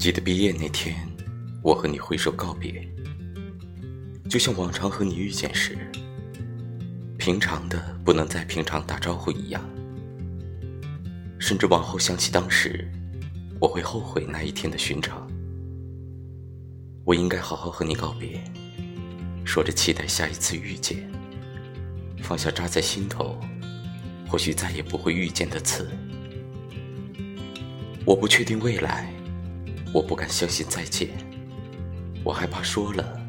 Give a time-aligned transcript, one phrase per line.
[0.00, 0.96] 记得毕业那天，
[1.60, 2.88] 我和你挥手告别，
[4.30, 5.76] 就像往常和你遇见时，
[7.18, 9.62] 平常的不能再平常打招呼一样。
[11.38, 12.90] 甚至往后想起当时，
[13.60, 15.30] 我会后悔那一天的寻常。
[17.04, 18.42] 我应该好好和你告别，
[19.44, 20.96] 说着期待下一次遇见，
[22.22, 23.38] 放下扎在心头，
[24.26, 25.86] 或许再也不会遇见的刺。
[28.06, 29.12] 我不确定未来，
[29.92, 31.08] 我不敢相信再见，
[32.22, 33.20] 我害怕说了，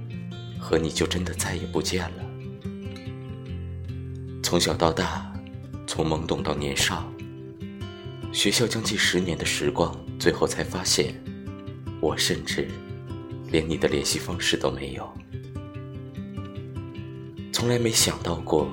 [0.59, 2.25] 和你就真的再也不见了。
[4.43, 5.33] 从小到大，
[5.87, 7.11] 从懵懂到年少。
[8.31, 11.15] 学校将近十年的时光，最后才发现，
[11.99, 12.67] 我甚至
[13.47, 15.11] 连你的联系方式都没有。
[17.51, 18.69] 从来没想到过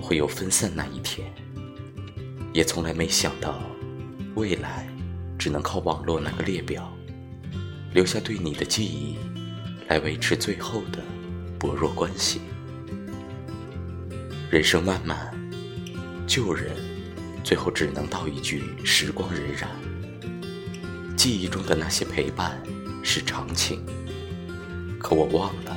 [0.00, 1.26] 会有分散那一天，
[2.52, 3.60] 也从来没想到
[4.34, 4.86] 未来
[5.38, 6.92] 只能靠网络那个列表，
[7.92, 9.16] 留下对你的记忆，
[9.88, 11.02] 来维持最后的
[11.58, 12.40] 薄弱关系。
[14.50, 15.32] 人生漫漫，
[16.26, 16.76] 旧人。
[17.42, 19.66] 最后只能道一句：时光荏苒。
[21.16, 22.62] 记忆中的那些陪伴
[23.02, 23.82] 是长情，
[24.98, 25.76] 可我忘了，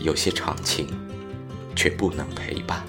[0.00, 0.86] 有些长情
[1.74, 2.82] 却不能陪伴。